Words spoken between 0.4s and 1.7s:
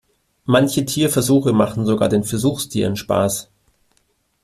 Manche Tierversuche